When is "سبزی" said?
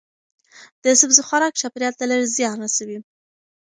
1.01-1.21